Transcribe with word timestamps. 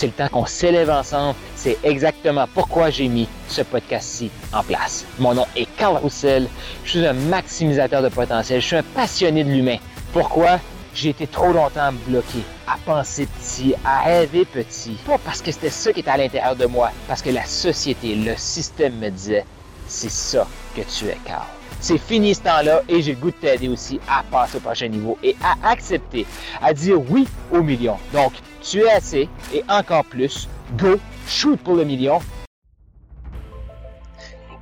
C'est 0.00 0.06
le 0.06 0.12
temps 0.12 0.28
qu'on 0.28 0.46
s'élève 0.46 0.88
ensemble. 0.88 1.34
C'est 1.56 1.76
exactement 1.82 2.46
pourquoi 2.54 2.88
j'ai 2.88 3.06
mis 3.06 3.28
ce 3.48 3.60
podcast-ci 3.60 4.30
en 4.50 4.62
place. 4.62 5.04
Mon 5.18 5.34
nom 5.34 5.44
est 5.54 5.66
Carl 5.76 5.98
Roussel. 5.98 6.48
Je 6.84 6.90
suis 6.92 7.06
un 7.06 7.12
maximisateur 7.12 8.00
de 8.00 8.08
potentiel. 8.08 8.62
Je 8.62 8.66
suis 8.66 8.76
un 8.76 8.82
passionné 8.82 9.44
de 9.44 9.50
l'humain. 9.50 9.76
Pourquoi? 10.14 10.58
J'ai 10.94 11.10
été 11.10 11.26
trop 11.26 11.52
longtemps 11.52 11.92
bloqué 12.06 12.38
à 12.66 12.78
penser 12.82 13.26
petit, 13.26 13.74
à 13.84 14.00
rêver 14.00 14.46
petit. 14.46 14.96
Pas 15.04 15.18
parce 15.18 15.42
que 15.42 15.52
c'était 15.52 15.68
ça 15.68 15.92
qui 15.92 16.00
était 16.00 16.08
à 16.08 16.16
l'intérieur 16.16 16.56
de 16.56 16.64
moi, 16.64 16.92
parce 17.06 17.20
que 17.20 17.28
la 17.28 17.44
société, 17.44 18.14
le 18.14 18.36
système 18.38 18.96
me 19.00 19.10
disait, 19.10 19.44
c'est 19.86 20.10
ça 20.10 20.46
que 20.74 20.80
tu 20.80 21.08
es, 21.08 21.18
Carl. 21.26 21.44
C'est 21.80 21.98
fini 21.98 22.34
ce 22.34 22.42
temps-là 22.42 22.82
et 22.88 23.00
j'ai 23.00 23.14
le 23.14 23.20
goût 23.20 23.30
de 23.30 23.36
t'aider 23.36 23.68
aussi 23.68 24.00
à 24.08 24.22
passer 24.30 24.58
au 24.58 24.60
prochain 24.60 24.88
niveau 24.88 25.16
et 25.22 25.36
à 25.42 25.70
accepter, 25.70 26.26
à 26.60 26.74
dire 26.74 27.00
oui 27.10 27.26
au 27.52 27.62
million. 27.62 27.96
Donc, 28.12 28.32
tu 28.62 28.80
es 28.80 28.90
assez 28.90 29.28
et 29.54 29.62
encore 29.68 30.04
plus. 30.04 30.48
Go, 30.76 30.98
shoot 31.26 31.58
pour 31.60 31.74
le 31.74 31.84
million. 31.84 32.20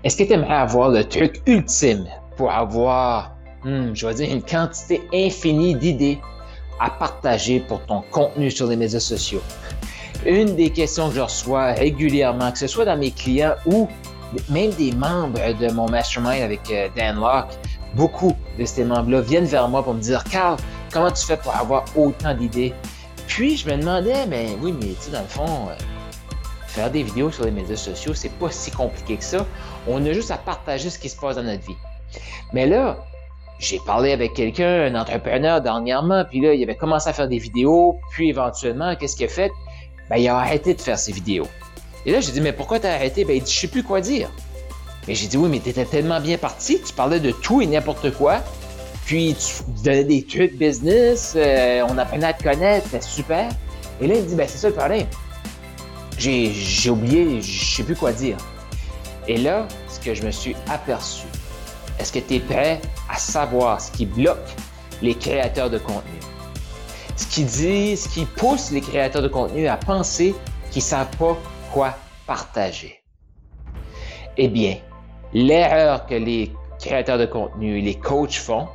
Est-ce 0.04 0.16
que 0.16 0.22
tu 0.22 0.32
aimerais 0.32 0.54
avoir 0.54 0.90
le 0.90 1.04
truc 1.04 1.42
ultime 1.46 2.06
pour 2.36 2.52
avoir, 2.52 3.36
hmm, 3.64 3.92
je 3.94 4.06
vais 4.06 4.14
dire, 4.14 4.32
une 4.32 4.42
quantité 4.42 5.02
infinie 5.12 5.74
d'idées 5.74 6.20
à 6.78 6.88
partager 6.88 7.58
pour 7.58 7.84
ton 7.86 8.02
contenu 8.12 8.50
sur 8.50 8.68
les 8.68 8.76
médias 8.76 9.00
sociaux? 9.00 9.42
Une 10.24 10.54
des 10.54 10.70
questions 10.70 11.08
que 11.08 11.16
je 11.16 11.20
reçois 11.20 11.72
régulièrement, 11.72 12.52
que 12.52 12.58
ce 12.58 12.68
soit 12.68 12.84
dans 12.84 12.96
mes 12.96 13.10
clients 13.10 13.54
ou 13.66 13.88
même 14.48 14.70
des 14.72 14.92
membres 14.92 15.40
de 15.58 15.70
mon 15.72 15.88
mastermind 15.88 16.42
avec 16.42 16.60
euh, 16.70 16.88
Dan 16.96 17.16
Locke, 17.16 17.54
beaucoup 17.94 18.36
de 18.58 18.64
ces 18.64 18.84
membres-là 18.84 19.20
viennent 19.20 19.46
vers 19.46 19.68
moi 19.68 19.82
pour 19.82 19.94
me 19.94 20.00
dire 20.00 20.22
Carl, 20.24 20.56
comment 20.92 21.10
tu 21.10 21.24
fais 21.24 21.36
pour 21.36 21.54
avoir 21.54 21.84
autant 21.96 22.34
d'idées? 22.34 22.74
Puis 23.26 23.56
je 23.56 23.68
me 23.68 23.76
demandais, 23.76 24.26
mais 24.26 24.56
oui, 24.60 24.72
mais 24.72 24.88
tu 24.88 24.96
sais, 25.00 25.10
dans 25.10 25.20
le 25.20 25.26
fond, 25.26 25.68
euh, 25.68 25.74
faire 26.66 26.90
des 26.90 27.02
vidéos 27.02 27.30
sur 27.30 27.44
les 27.44 27.50
médias 27.50 27.76
sociaux, 27.76 28.14
c'est 28.14 28.32
pas 28.32 28.50
si 28.50 28.70
compliqué 28.70 29.16
que 29.16 29.24
ça. 29.24 29.46
On 29.86 30.04
a 30.04 30.12
juste 30.12 30.30
à 30.30 30.38
partager 30.38 30.90
ce 30.90 30.98
qui 30.98 31.08
se 31.08 31.16
passe 31.18 31.36
dans 31.36 31.42
notre 31.42 31.66
vie. 31.66 31.76
Mais 32.52 32.66
là, 32.66 32.98
j'ai 33.58 33.80
parlé 33.84 34.12
avec 34.12 34.34
quelqu'un, 34.34 34.82
un 34.82 34.94
entrepreneur 34.94 35.60
dernièrement, 35.60 36.24
puis 36.24 36.40
là, 36.40 36.54
il 36.54 36.62
avait 36.62 36.76
commencé 36.76 37.08
à 37.08 37.12
faire 37.12 37.28
des 37.28 37.38
vidéos, 37.38 37.98
puis 38.12 38.28
éventuellement, 38.30 38.94
qu'est-ce 38.96 39.16
qu'il 39.16 39.26
a 39.26 39.28
fait? 39.28 39.50
Ben, 40.08 40.16
il 40.16 40.28
a 40.28 40.38
arrêté 40.38 40.74
de 40.74 40.80
faire 40.80 40.98
ses 40.98 41.12
vidéos. 41.12 41.46
Et 42.06 42.12
là, 42.12 42.20
j'ai 42.20 42.32
dit, 42.32 42.40
mais 42.40 42.52
pourquoi 42.52 42.80
t'as 42.80 42.94
arrêté? 42.94 43.24
Ben, 43.24 43.36
il 43.36 43.42
dit, 43.42 43.52
je 43.52 43.60
sais 43.60 43.68
plus 43.68 43.82
quoi 43.82 44.00
dire. 44.00 44.30
Mais 45.06 45.14
j'ai 45.14 45.26
dit, 45.26 45.36
oui, 45.36 45.48
mais 45.48 45.58
t'étais 45.58 45.84
tellement 45.84 46.20
bien 46.20 46.38
parti, 46.38 46.80
tu 46.84 46.92
parlais 46.92 47.20
de 47.20 47.30
tout 47.30 47.62
et 47.62 47.66
n'importe 47.66 48.12
quoi. 48.12 48.42
Puis 49.06 49.34
tu 49.34 49.62
donnais 49.82 50.04
des 50.04 50.22
trucs 50.22 50.56
business, 50.58 51.32
euh, 51.34 51.82
on 51.88 51.96
apprenait 51.96 52.26
à 52.26 52.34
te 52.34 52.42
connaître, 52.42 52.86
c'était 52.90 53.04
super. 53.04 53.48
Et 54.00 54.06
là, 54.06 54.14
il 54.16 54.22
me 54.22 54.28
dit, 54.28 54.34
ben, 54.34 54.46
c'est 54.46 54.58
ça 54.58 54.68
le 54.68 54.74
problème. 54.74 55.06
J'ai, 56.18 56.90
oublié, 56.90 57.40
je 57.40 57.76
sais 57.76 57.84
plus 57.84 57.96
quoi 57.96 58.12
dire. 58.12 58.36
Et 59.26 59.38
là, 59.38 59.66
ce 59.88 59.98
que 59.98 60.14
je 60.14 60.22
me 60.22 60.30
suis 60.30 60.54
aperçu, 60.68 61.26
est-ce 61.98 62.12
que 62.12 62.18
tu 62.18 62.34
es 62.34 62.40
prêt 62.40 62.80
à 63.08 63.16
savoir 63.16 63.80
ce 63.80 63.90
qui 63.92 64.04
bloque 64.04 64.36
les 65.00 65.14
créateurs 65.14 65.70
de 65.70 65.78
contenu? 65.78 66.18
Ce 67.16 67.26
qui 67.26 67.44
dit, 67.44 67.96
ce 67.96 68.08
qui 68.08 68.24
pousse 68.24 68.70
les 68.72 68.80
créateurs 68.80 69.22
de 69.22 69.28
contenu 69.28 69.68
à 69.68 69.76
penser 69.76 70.34
qu'ils 70.70 70.82
savent 70.82 71.16
pas 71.18 71.36
quoi 71.72 71.94
partager. 72.26 73.02
Eh 74.36 74.48
bien, 74.48 74.76
l'erreur 75.32 76.06
que 76.06 76.14
les 76.14 76.52
créateurs 76.78 77.18
de 77.18 77.26
contenu, 77.26 77.80
les 77.80 77.94
coachs 77.94 78.34
font, 78.34 78.68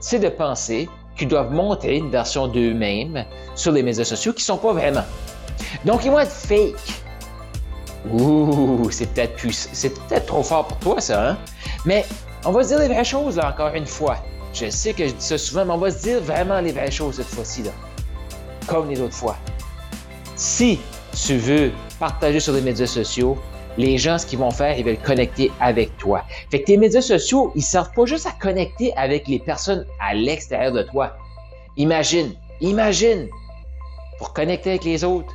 c'est 0.00 0.18
de 0.18 0.28
penser 0.28 0.88
qu'ils 1.16 1.28
doivent 1.28 1.52
montrer 1.52 1.96
une 1.96 2.10
version 2.10 2.48
d'eux-mêmes 2.48 3.24
sur 3.54 3.72
les 3.72 3.82
médias 3.82 4.04
sociaux 4.04 4.32
qui 4.32 4.40
ne 4.40 4.44
sont 4.44 4.56
pas 4.56 4.72
vraiment. 4.72 5.04
Donc, 5.84 6.04
ils 6.04 6.10
vont 6.10 6.18
être 6.18 6.32
fake. 6.32 7.02
Ouh, 8.10 8.90
c'est 8.90 9.12
peut-être 9.12 9.38
c'est 9.50 10.26
trop 10.26 10.42
fort 10.42 10.66
pour 10.66 10.78
toi, 10.78 11.00
ça, 11.00 11.30
hein? 11.30 11.38
Mais 11.84 12.04
on 12.44 12.50
va 12.50 12.62
se 12.62 12.68
dire 12.68 12.78
les 12.78 12.88
vraies 12.88 13.04
choses, 13.04 13.36
là, 13.36 13.50
encore 13.50 13.74
une 13.74 13.86
fois. 13.86 14.16
Je 14.52 14.70
sais 14.70 14.92
que 14.92 15.06
je 15.06 15.12
dis 15.12 15.24
ça 15.24 15.38
souvent, 15.38 15.64
mais 15.64 15.72
on 15.72 15.78
va 15.78 15.90
se 15.90 16.02
dire 16.02 16.20
vraiment 16.20 16.60
les 16.60 16.72
vraies 16.72 16.90
choses 16.90 17.16
cette 17.16 17.26
fois-ci, 17.26 17.62
là. 17.62 17.70
Comme 18.66 18.88
les 18.90 19.00
autres 19.00 19.14
fois. 19.14 19.36
Si 20.34 20.80
tu 21.24 21.36
veux 21.36 21.72
partager 22.02 22.40
sur 22.40 22.52
les 22.52 22.62
médias 22.62 22.88
sociaux, 22.88 23.38
les 23.78 23.96
gens, 23.96 24.18
ce 24.18 24.26
qu'ils 24.26 24.40
vont 24.40 24.50
faire, 24.50 24.76
ils 24.76 24.84
veulent 24.84 24.98
connecter 24.98 25.52
avec 25.60 25.96
toi. 25.98 26.24
Fait 26.50 26.60
que 26.60 26.66
tes 26.66 26.76
médias 26.76 27.00
sociaux, 27.00 27.52
ils 27.54 27.62
servent 27.62 27.92
pas 27.92 28.06
juste 28.06 28.26
à 28.26 28.32
connecter 28.32 28.92
avec 28.96 29.28
les 29.28 29.38
personnes 29.38 29.86
à 30.00 30.12
l'extérieur 30.12 30.72
de 30.72 30.82
toi. 30.82 31.16
Imagine, 31.76 32.34
imagine, 32.60 33.28
pour 34.18 34.32
connecter 34.32 34.70
avec 34.70 34.84
les 34.84 35.04
autres, 35.04 35.32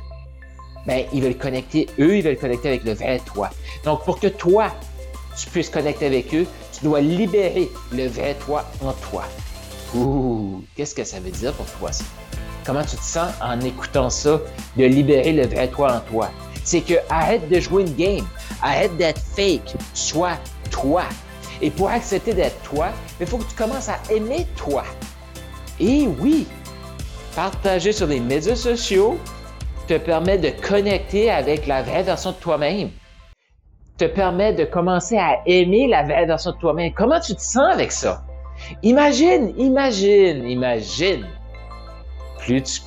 ben, 0.86 1.06
ils 1.14 1.22
veulent 1.22 1.38
connecter, 1.38 1.86
eux, 1.98 2.18
ils 2.18 2.22
veulent 2.22 2.36
connecter 2.36 2.68
avec 2.68 2.84
le 2.84 2.92
vrai 2.92 3.18
toi. 3.24 3.48
Donc, 3.86 4.04
pour 4.04 4.20
que 4.20 4.26
toi, 4.26 4.70
tu 5.38 5.48
puisses 5.48 5.70
connecter 5.70 6.04
avec 6.04 6.34
eux, 6.34 6.46
tu 6.74 6.84
dois 6.84 7.00
libérer 7.00 7.70
le 7.92 8.08
vrai 8.08 8.36
toi 8.44 8.66
en 8.84 8.92
toi. 8.92 9.24
Ouh, 9.94 10.62
qu'est-ce 10.76 10.94
que 10.94 11.04
ça 11.04 11.18
veut 11.18 11.30
dire 11.30 11.54
pour 11.54 11.64
toi, 11.78 11.92
ça? 11.92 12.04
Comment 12.66 12.84
tu 12.84 12.98
te 12.98 13.04
sens 13.04 13.30
en 13.40 13.58
écoutant 13.62 14.10
ça, 14.10 14.38
de 14.76 14.84
libérer 14.84 15.32
le 15.32 15.46
vrai 15.46 15.68
toi 15.68 15.94
en 15.94 16.00
toi? 16.00 16.30
C'est 16.68 16.82
que 16.82 16.96
arrête 17.08 17.48
de 17.48 17.60
jouer 17.60 17.80
une 17.84 17.94
game, 17.94 18.26
arrête 18.62 18.94
d'être 18.98 19.22
fake, 19.34 19.74
sois 19.94 20.36
toi. 20.70 21.04
Et 21.62 21.70
pour 21.70 21.88
accepter 21.88 22.34
d'être 22.34 22.60
toi, 22.60 22.88
il 23.18 23.26
faut 23.26 23.38
que 23.38 23.48
tu 23.48 23.54
commences 23.56 23.88
à 23.88 23.98
aimer 24.12 24.46
toi. 24.54 24.84
Et 25.80 26.06
oui, 26.20 26.46
partager 27.34 27.90
sur 27.90 28.06
les 28.06 28.20
médias 28.20 28.54
sociaux 28.54 29.18
te 29.86 29.96
permet 29.96 30.36
de 30.36 30.50
connecter 30.50 31.30
avec 31.30 31.66
la 31.66 31.80
vraie 31.80 32.02
version 32.02 32.32
de 32.32 32.36
toi-même. 32.36 32.90
Te 33.96 34.04
permet 34.04 34.52
de 34.52 34.66
commencer 34.66 35.16
à 35.16 35.38
aimer 35.46 35.86
la 35.86 36.02
vraie 36.02 36.26
version 36.26 36.50
de 36.50 36.58
toi-même. 36.58 36.92
Comment 36.92 37.18
tu 37.18 37.34
te 37.34 37.40
sens 37.40 37.72
avec 37.72 37.92
ça? 37.92 38.26
Imagine, 38.82 39.54
imagine, 39.56 40.46
imagine 40.46 41.26
plus 42.40 42.62
tu, 42.62 42.82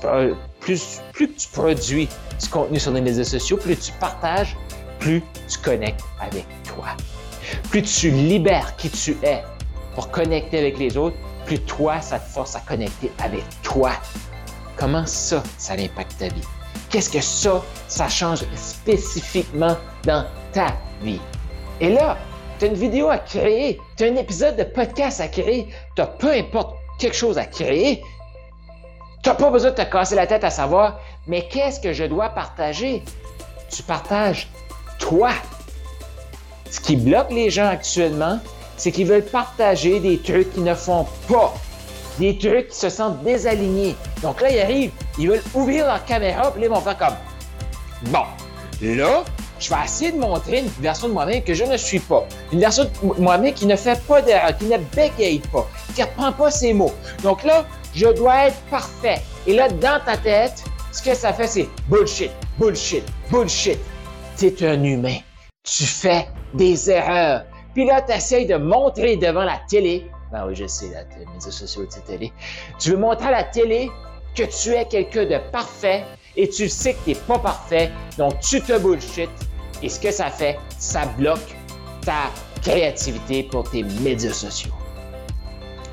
plus, 0.61 1.01
plus 1.11 1.33
tu 1.33 1.47
produis 1.49 2.07
du 2.39 2.49
contenu 2.49 2.79
sur 2.79 2.91
les 2.91 3.01
médias 3.01 3.23
sociaux, 3.23 3.57
plus 3.57 3.77
tu 3.77 3.91
partages, 3.94 4.55
plus 4.99 5.22
tu 5.49 5.57
connectes 5.57 6.03
avec 6.19 6.45
toi. 6.63 6.88
Plus 7.69 7.81
tu 7.81 8.11
libères 8.11 8.75
qui 8.77 8.89
tu 8.89 9.17
es 9.23 9.44
pour 9.95 10.09
connecter 10.09 10.59
avec 10.59 10.77
les 10.77 10.95
autres, 10.95 11.17
plus 11.45 11.59
toi, 11.59 12.00
ça 12.00 12.19
te 12.19 12.29
force 12.29 12.55
à 12.55 12.59
connecter 12.59 13.11
avec 13.21 13.44
toi. 13.63 13.91
Comment 14.77 15.05
ça, 15.05 15.44
ça 15.57 15.73
impacte 15.73 16.17
ta 16.17 16.27
vie? 16.27 16.47
Qu'est-ce 16.89 17.09
que 17.09 17.21
ça, 17.21 17.61
ça 17.88 18.07
change 18.07 18.44
spécifiquement 18.55 19.75
dans 20.05 20.25
ta 20.53 20.67
vie? 21.01 21.19
Et 21.79 21.89
là, 21.89 22.17
tu 22.59 22.66
as 22.66 22.67
une 22.67 22.75
vidéo 22.75 23.09
à 23.09 23.17
créer, 23.17 23.79
tu 23.97 24.03
as 24.03 24.07
un 24.07 24.16
épisode 24.16 24.55
de 24.55 24.63
podcast 24.63 25.19
à 25.19 25.27
créer, 25.27 25.67
tu 25.95 26.01
as 26.01 26.07
peu 26.07 26.31
importe 26.31 26.75
quelque 27.00 27.16
chose 27.16 27.38
à 27.38 27.45
créer, 27.45 28.03
tu 29.21 29.29
n'as 29.29 29.35
pas 29.35 29.49
besoin 29.51 29.71
de 29.71 29.75
te 29.75 29.83
casser 29.83 30.15
la 30.15 30.25
tête 30.25 30.43
à 30.43 30.49
savoir, 30.49 30.99
mais 31.27 31.47
qu'est-ce 31.47 31.79
que 31.79 31.93
je 31.93 32.03
dois 32.03 32.29
partager? 32.29 33.03
Tu 33.69 33.83
partages 33.83 34.49
toi. 34.97 35.31
Ce 36.69 36.79
qui 36.79 36.95
bloque 36.95 37.31
les 37.31 37.49
gens 37.49 37.67
actuellement, 37.67 38.39
c'est 38.77 38.91
qu'ils 38.91 39.05
veulent 39.05 39.25
partager 39.25 39.99
des 39.99 40.17
trucs 40.17 40.51
qu'ils 40.53 40.63
ne 40.63 40.73
font 40.73 41.05
pas. 41.27 41.53
Des 42.18 42.38
trucs 42.38 42.69
qui 42.69 42.77
se 42.77 42.89
sentent 42.89 43.23
désalignés. 43.23 43.95
Donc 44.21 44.41
là, 44.41 44.51
ils 44.51 44.59
arrivent, 44.59 44.91
ils 45.18 45.29
veulent 45.29 45.44
ouvrir 45.53 45.85
leur 45.85 46.03
caméra, 46.06 46.51
puis 46.51 46.62
là, 46.62 46.67
ils 46.67 46.74
vont 46.74 46.81
faire 46.81 46.97
comme 46.97 47.15
Bon, 48.06 48.24
là, 48.81 49.24
je 49.59 49.69
vais 49.69 49.85
essayer 49.85 50.12
de 50.12 50.17
montrer 50.17 50.59
une 50.59 50.67
version 50.79 51.07
de 51.07 51.13
moi-même 51.13 51.44
que 51.44 51.53
je 51.53 51.63
ne 51.63 51.77
suis 51.77 52.00
pas. 52.00 52.25
Une 52.51 52.59
version 52.59 52.85
de 52.85 53.21
moi-même 53.21 53.53
qui 53.53 53.67
ne 53.67 53.75
fait 53.75 54.01
pas 54.07 54.21
d'erreur, 54.21 54.57
qui 54.57 54.65
ne 54.65 54.77
bégaye 54.77 55.39
pas, 55.51 55.67
qui 55.94 56.01
ne 56.01 56.07
reprend 56.07 56.31
pas 56.31 56.50
ses 56.50 56.74
mots. 56.74 56.94
Donc 57.21 57.44
là, 57.44 57.65
je 57.93 58.07
dois 58.07 58.47
être 58.47 58.59
parfait. 58.69 59.21
Et 59.47 59.53
là, 59.53 59.69
dans 59.69 59.99
ta 60.03 60.17
tête, 60.17 60.63
ce 60.91 61.01
que 61.01 61.13
ça 61.13 61.33
fait, 61.33 61.47
c'est 61.47 61.69
bullshit, 61.88 62.31
bullshit, 62.57 63.03
bullshit. 63.29 63.79
Tu 64.38 64.65
un 64.65 64.83
humain. 64.83 65.17
Tu 65.63 65.83
fais 65.83 66.27
des 66.53 66.89
erreurs. 66.89 67.43
Puis 67.73 67.85
là, 67.85 68.01
tu 68.01 68.45
de 68.45 68.55
montrer 68.55 69.17
devant 69.17 69.43
la 69.43 69.59
télé. 69.69 70.09
Ben 70.31 70.45
oui, 70.47 70.55
je 70.55 70.65
sais, 70.65 70.88
les 71.19 71.25
médias 71.25 71.51
sociaux, 71.51 71.85
c'est 71.89 72.05
télé. 72.05 72.31
Tu 72.79 72.91
veux 72.91 72.97
montrer 72.97 73.27
à 73.27 73.31
la 73.31 73.43
télé 73.43 73.91
que 74.35 74.43
tu 74.43 74.73
es 74.73 74.85
quelqu'un 74.85 75.25
de 75.25 75.38
parfait 75.51 76.03
et 76.35 76.47
tu 76.49 76.69
sais 76.69 76.93
que 76.93 76.99
tu 77.03 77.09
n'es 77.11 77.15
pas 77.15 77.39
parfait. 77.39 77.91
Donc, 78.17 78.39
tu 78.39 78.61
te 78.61 78.77
bullshit. 78.77 79.29
Et 79.83 79.89
ce 79.89 79.99
que 79.99 80.11
ça 80.11 80.29
fait, 80.29 80.57
ça 80.77 81.05
bloque 81.17 81.55
ta 82.05 82.31
créativité 82.61 83.43
pour 83.43 83.69
tes 83.69 83.83
médias 83.83 84.33
sociaux. 84.33 84.71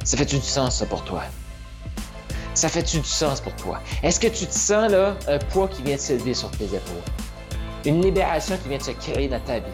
Ça 0.04 0.16
fait-tu 0.16 0.36
du 0.36 0.42
sens, 0.42 0.76
ça, 0.76 0.86
pour 0.86 1.04
toi? 1.04 1.22
Ça 2.58 2.68
fait-tu 2.68 2.98
du 2.98 3.08
sens 3.08 3.40
pour 3.40 3.54
toi? 3.54 3.78
Est-ce 4.02 4.18
que 4.18 4.26
tu 4.26 4.44
te 4.44 4.52
sens, 4.52 4.90
là, 4.90 5.14
un 5.28 5.38
poids 5.38 5.68
qui 5.68 5.80
vient 5.80 5.94
de 5.94 6.00
se 6.00 6.14
lever 6.14 6.34
sur 6.34 6.50
tes 6.50 6.64
épaules? 6.64 7.04
Une 7.84 8.02
libération 8.02 8.56
qui 8.60 8.68
vient 8.68 8.78
de 8.78 8.82
se 8.82 8.90
créer 8.90 9.28
dans 9.28 9.38
ta 9.38 9.60
vie? 9.60 9.70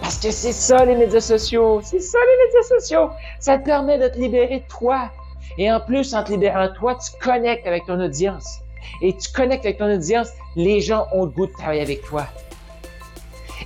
Parce 0.00 0.16
que 0.18 0.32
c'est 0.32 0.52
ça, 0.52 0.84
les 0.84 0.96
médias 0.96 1.20
sociaux. 1.20 1.80
C'est 1.84 2.00
ça, 2.00 2.18
les 2.18 2.46
médias 2.46 2.80
sociaux. 2.80 3.10
Ça 3.38 3.58
te 3.58 3.64
permet 3.64 4.00
de 4.00 4.08
te 4.08 4.18
libérer 4.18 4.58
de 4.58 4.64
toi. 4.66 5.08
Et 5.56 5.70
en 5.70 5.78
plus, 5.78 6.14
en 6.14 6.24
te 6.24 6.32
libérant 6.32 6.66
de 6.66 6.74
toi, 6.74 6.96
tu 6.96 7.12
connectes 7.24 7.64
avec 7.64 7.86
ton 7.86 8.00
audience. 8.00 8.58
Et 9.02 9.16
tu 9.16 9.30
connectes 9.30 9.64
avec 9.64 9.78
ton 9.78 9.94
audience, 9.94 10.30
les 10.56 10.80
gens 10.80 11.06
ont 11.12 11.26
le 11.26 11.30
goût 11.30 11.46
de 11.46 11.52
travailler 11.52 11.82
avec 11.82 12.02
toi. 12.02 12.26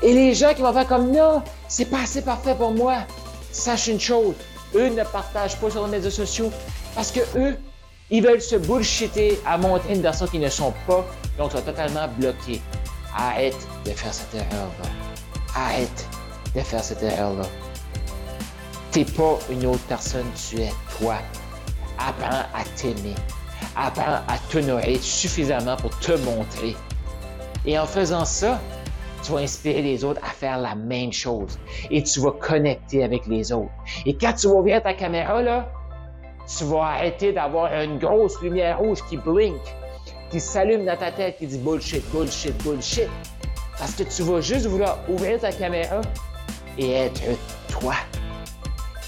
Et 0.03 0.13
les 0.13 0.35
gens 0.35 0.53
qui 0.53 0.61
vont 0.61 0.75
faire 0.75 0.87
comme 0.87 1.11
non, 1.11 1.41
c'est 1.67 1.89
pas 1.89 2.03
assez 2.03 2.21
parfait 2.21 2.55
pour 2.55 2.73
moi. 2.73 2.97
Sache 3.53 3.87
une 3.87 4.01
chose, 4.01 4.35
eux 4.75 4.91
ne 4.91 5.03
partagent 5.03 5.57
pas 5.57 5.71
sur 5.71 5.87
les 5.87 5.93
médias 5.93 6.11
sociaux 6.11 6.53
parce 6.95 7.11
que 7.11 7.21
eux, 7.39 7.57
ils 8.11 8.23
veulent 8.23 8.41
se 8.41 8.57
bullshiter 8.57 9.39
à 9.47 9.57
montrer 9.57 9.95
une 9.95 10.03
version 10.03 10.27
qu'ils 10.27 10.41
ne 10.41 10.49
sont 10.49 10.75
pas, 10.87 11.07
donc 11.39 11.53
sont 11.53 11.61
totalement 11.61 12.09
bloqués. 12.19 12.61
Arrête 13.17 13.57
de 13.85 13.91
faire 13.91 14.13
cette 14.13 14.35
erreur-là. 14.35 14.89
Arrête 15.55 16.07
de 16.55 16.61
faire 16.61 16.83
cette 16.83 17.03
erreur-là. 17.03 17.45
T'es 18.91 19.05
pas 19.05 19.39
une 19.51 19.67
autre 19.67 19.83
personne, 19.89 20.27
tu 20.49 20.61
es 20.61 20.73
toi. 20.99 21.17
Apprends 21.99 22.47
à 22.55 22.65
t'aimer. 22.77 23.15
Apprends 23.77 24.21
à 24.27 24.39
t'honorer 24.51 24.99
suffisamment 24.99 25.77
pour 25.77 25.97
te 26.01 26.13
montrer. 26.13 26.75
Et 27.65 27.79
en 27.79 27.87
faisant 27.87 28.25
ça, 28.25 28.61
tu 29.23 29.33
vas 29.33 29.39
inspirer 29.39 29.83
les 29.83 30.03
autres 30.03 30.21
à 30.25 30.31
faire 30.31 30.59
la 30.59 30.75
même 30.75 31.13
chose. 31.13 31.59
Et 31.91 32.03
tu 32.03 32.21
vas 32.21 32.33
connecter 32.33 33.05
avec 33.05 33.27
les 33.27 33.53
autres. 33.53 33.71
Et 34.07 34.17
quand 34.17 34.33
tu 34.33 34.49
vas 34.49 34.55
ouvrir 34.55 34.83
ta 34.83 34.95
caméra, 34.95 35.43
là, 35.43 35.71
tu 36.57 36.65
vas 36.65 36.83
arrêter 36.83 37.33
d'avoir 37.33 37.73
une 37.73 37.99
grosse 37.99 38.41
lumière 38.43 38.79
rouge 38.79 38.99
qui 39.09 39.17
blink, 39.17 39.61
qui 40.31 40.41
s'allume 40.41 40.85
dans 40.85 40.97
ta 40.97 41.13
tête, 41.13 41.39
qui 41.39 41.47
dit 41.47 41.59
bullshit, 41.59 42.03
bullshit, 42.11 42.57
bullshit. 42.63 43.09
Parce 43.79 43.93
que 43.95 44.03
tu 44.03 44.23
vas 44.23 44.41
juste 44.41 44.67
vouloir 44.67 44.99
ouvrir 45.09 45.41
ta 45.41 45.53
caméra 45.53 46.01
et 46.77 46.93
être 46.93 47.23
toi. 47.69 47.95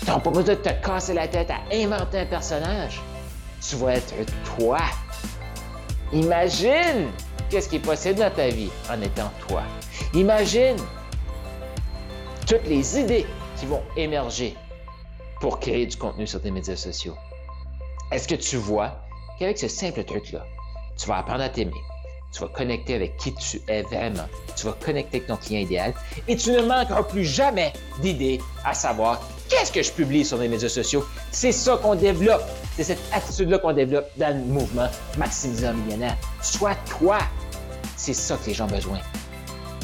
Tu 0.00 0.06
n'as 0.06 0.18
pas 0.18 0.30
besoin 0.30 0.54
de 0.54 0.60
te 0.60 0.70
casser 0.84 1.14
la 1.14 1.28
tête 1.28 1.50
à 1.50 1.60
inventer 1.74 2.20
un 2.20 2.26
personnage. 2.26 3.00
Tu 3.60 3.76
vas 3.76 3.94
être 3.94 4.14
toi. 4.56 4.78
Imagine 6.12 7.10
qu'est-ce 7.50 7.68
qui 7.68 7.76
est 7.76 7.80
possible 7.80 8.18
dans 8.18 8.30
ta 8.30 8.48
vie 8.48 8.70
en 8.90 9.00
étant 9.00 9.30
toi. 9.46 9.62
Imagine 10.14 10.76
toutes 12.46 12.66
les 12.66 12.98
idées 12.98 13.26
qui 13.58 13.66
vont 13.66 13.82
émerger 13.96 14.56
pour 15.40 15.60
créer 15.60 15.86
du 15.86 15.96
contenu 15.96 16.26
sur 16.26 16.40
tes 16.40 16.50
médias 16.50 16.76
sociaux. 16.76 17.16
Est-ce 18.12 18.28
que 18.28 18.34
tu 18.34 18.56
vois 18.58 18.92
qu'avec 19.38 19.58
ce 19.58 19.68
simple 19.68 20.04
truc-là, 20.04 20.44
tu 20.98 21.06
vas 21.08 21.16
apprendre 21.16 21.40
à 21.40 21.48
t'aimer, 21.48 21.72
tu 22.30 22.40
vas 22.40 22.48
connecter 22.48 22.94
avec 22.94 23.16
qui 23.16 23.34
tu 23.34 23.58
es 23.68 23.80
vraiment, 23.82 24.26
tu 24.54 24.66
vas 24.66 24.72
connecter 24.72 25.16
avec 25.16 25.28
ton 25.28 25.36
client 25.36 25.60
idéal 25.60 25.94
et 26.28 26.36
tu 26.36 26.50
ne 26.50 26.60
manqueras 26.60 27.04
plus 27.04 27.24
jamais 27.24 27.72
d'idées 28.00 28.38
à 28.66 28.74
savoir 28.74 29.18
qu'est-ce 29.48 29.72
que 29.72 29.82
je 29.82 29.90
publie 29.90 30.26
sur 30.26 30.36
les 30.36 30.48
médias 30.48 30.68
sociaux. 30.68 31.06
C'est 31.30 31.52
ça 31.52 31.78
qu'on 31.78 31.94
développe, 31.94 32.42
c'est 32.76 32.84
cette 32.84 33.00
attitude-là 33.14 33.58
qu'on 33.58 33.72
développe 33.72 34.10
dans 34.18 34.36
le 34.36 34.44
mouvement 34.44 34.88
Maximiseur 35.16 35.72
Millionnaire. 35.72 36.18
Sois 36.42 36.76
toi, 36.98 37.16
c'est 37.96 38.14
ça 38.14 38.36
que 38.36 38.48
les 38.48 38.54
gens 38.54 38.66
ont 38.66 38.74
besoin. 38.74 38.98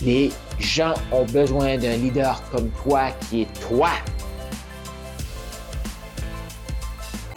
Les 0.03 0.31
gens 0.59 0.93
ont 1.13 1.25
besoin 1.25 1.79
d'un 1.79 1.97
leader 1.97 2.43
comme 2.51 2.69
toi 2.83 3.11
qui 3.31 3.43
est 3.43 3.61
toi. 3.69 3.91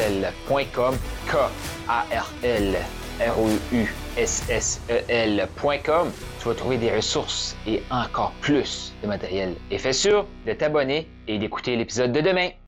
L.com, 0.01 0.98
K-A-R-L, 1.27 2.77
R-O-U-S-S-E-L.com. 3.19 6.12
Tu 6.39 6.48
vas 6.48 6.56
trouver 6.56 6.77
des 6.77 6.95
ressources 6.95 7.56
et 7.68 7.83
encore 7.92 8.31
plus 8.42 8.94
de 9.03 9.07
matériel. 9.07 9.53
Et 9.69 9.77
fais 9.77 9.94
sûr 9.94 10.25
de 10.48 10.53
t'abonner 10.53 11.07
et 11.27 11.38
d'écouter 11.38 11.75
l'épisode 11.75 12.12
de 12.12 12.21
demain. 12.21 12.50